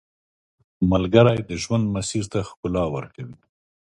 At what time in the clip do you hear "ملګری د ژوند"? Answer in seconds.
0.91-1.85